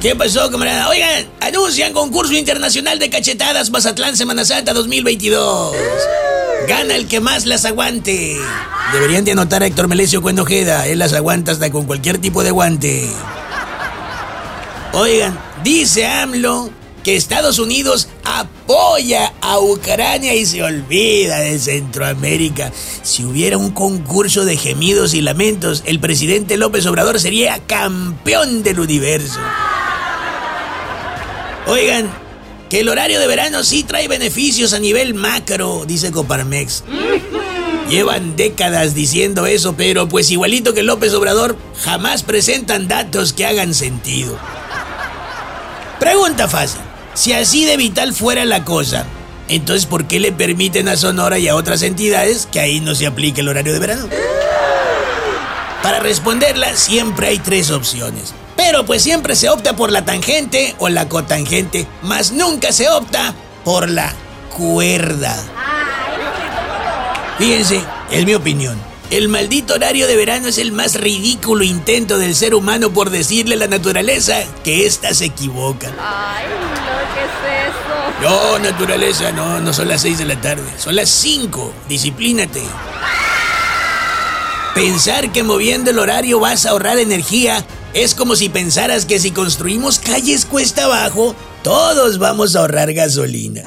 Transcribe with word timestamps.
¿Qué 0.00 0.16
pasó, 0.16 0.50
camarada? 0.50 0.88
Oigan, 0.88 1.26
anuncian 1.40 1.92
concurso 1.92 2.32
internacional 2.32 2.98
de 2.98 3.10
cachetadas 3.10 3.70
Mazatlán 3.70 4.16
Semana 4.16 4.46
Santa 4.46 4.72
2022. 4.72 5.76
Gana 6.66 6.96
el 6.96 7.06
que 7.06 7.20
más 7.20 7.44
las 7.44 7.66
aguante. 7.66 8.34
Deberían 8.94 9.26
de 9.26 9.32
anotar 9.32 9.62
a 9.62 9.66
Héctor 9.66 9.88
Melesio 9.88 10.22
cuando 10.22 10.46
queda. 10.46 10.86
Él 10.86 11.00
las 11.00 11.12
aguanta 11.12 11.52
hasta 11.52 11.70
con 11.70 11.84
cualquier 11.84 12.16
tipo 12.16 12.42
de 12.42 12.50
guante. 12.50 13.10
Oigan, 14.94 15.38
dice 15.62 16.06
AMLO 16.06 16.70
que 17.04 17.16
Estados 17.16 17.58
Unidos 17.58 18.08
apoya 18.24 19.34
a 19.42 19.58
Ucrania 19.58 20.34
y 20.34 20.46
se 20.46 20.62
olvida 20.62 21.40
de 21.40 21.58
Centroamérica. 21.58 22.72
Si 23.02 23.22
hubiera 23.24 23.58
un 23.58 23.70
concurso 23.70 24.46
de 24.46 24.56
gemidos 24.56 25.12
y 25.12 25.20
lamentos, 25.20 25.82
el 25.84 26.00
presidente 26.00 26.56
López 26.56 26.86
Obrador 26.86 27.20
sería 27.20 27.58
campeón 27.66 28.62
del 28.62 28.80
universo. 28.80 29.40
Oigan, 31.70 32.10
que 32.68 32.80
el 32.80 32.88
horario 32.88 33.20
de 33.20 33.28
verano 33.28 33.62
sí 33.62 33.84
trae 33.84 34.08
beneficios 34.08 34.72
a 34.72 34.80
nivel 34.80 35.14
macro, 35.14 35.84
dice 35.86 36.10
Coparmex. 36.10 36.82
Llevan 37.88 38.34
décadas 38.34 38.92
diciendo 38.92 39.46
eso, 39.46 39.76
pero 39.76 40.08
pues 40.08 40.32
igualito 40.32 40.74
que 40.74 40.82
López 40.82 41.14
Obrador, 41.14 41.56
jamás 41.80 42.24
presentan 42.24 42.88
datos 42.88 43.32
que 43.32 43.46
hagan 43.46 43.72
sentido. 43.72 44.36
Pregunta 46.00 46.48
fácil. 46.48 46.80
Si 47.14 47.34
así 47.34 47.64
de 47.64 47.76
vital 47.76 48.14
fuera 48.14 48.44
la 48.44 48.64
cosa, 48.64 49.06
entonces 49.48 49.86
¿por 49.86 50.08
qué 50.08 50.18
le 50.18 50.32
permiten 50.32 50.88
a 50.88 50.96
Sonora 50.96 51.38
y 51.38 51.46
a 51.46 51.54
otras 51.54 51.82
entidades 51.82 52.48
que 52.50 52.58
ahí 52.58 52.80
no 52.80 52.96
se 52.96 53.06
aplique 53.06 53.42
el 53.42 53.48
horario 53.48 53.72
de 53.72 53.78
verano? 53.78 54.08
Para 55.84 56.00
responderla 56.00 56.74
siempre 56.74 57.28
hay 57.28 57.38
tres 57.38 57.70
opciones. 57.70 58.34
Pero 58.70 58.86
pues 58.86 59.02
siempre 59.02 59.34
se 59.34 59.48
opta 59.48 59.74
por 59.74 59.90
la 59.90 60.04
tangente 60.04 60.76
o 60.78 60.88
la 60.88 61.08
cotangente, 61.08 61.88
más 62.02 62.30
nunca 62.30 62.70
se 62.70 62.88
opta 62.88 63.34
por 63.64 63.90
la 63.90 64.14
cuerda. 64.56 65.36
Fíjense, 67.36 67.82
es 68.12 68.24
mi 68.24 68.32
opinión. 68.34 68.80
El 69.10 69.28
maldito 69.28 69.74
horario 69.74 70.06
de 70.06 70.14
verano 70.14 70.46
es 70.46 70.58
el 70.58 70.70
más 70.70 70.94
ridículo 70.94 71.64
intento 71.64 72.16
del 72.16 72.36
ser 72.36 72.54
humano 72.54 72.90
por 72.90 73.10
decirle 73.10 73.56
a 73.56 73.58
la 73.58 73.66
naturaleza 73.66 74.36
que 74.62 74.86
ésta 74.86 75.14
se 75.14 75.24
equivoca. 75.24 75.88
Ay, 75.98 76.44
no, 76.46 76.70
¿qué 77.16 77.24
es 77.24 77.70
eso? 77.70 78.30
No, 78.30 78.58
naturaleza, 78.60 79.32
no, 79.32 79.58
no 79.58 79.72
son 79.72 79.88
las 79.88 80.02
6 80.02 80.18
de 80.18 80.26
la 80.26 80.40
tarde, 80.40 80.62
son 80.78 80.94
las 80.94 81.10
5. 81.10 81.72
Disciplínate. 81.88 82.62
Pensar 84.76 85.32
que 85.32 85.42
moviendo 85.42 85.90
el 85.90 85.98
horario 85.98 86.38
vas 86.38 86.64
a 86.64 86.70
ahorrar 86.70 87.00
energía 87.00 87.66
es 87.94 88.14
como 88.14 88.36
si 88.36 88.48
pensaras 88.48 89.04
que 89.04 89.18
si 89.18 89.30
construimos 89.30 89.98
calles 89.98 90.44
cuesta 90.44 90.84
abajo, 90.84 91.34
todos 91.62 92.18
vamos 92.18 92.54
a 92.54 92.60
ahorrar 92.60 92.92
gasolina. 92.92 93.62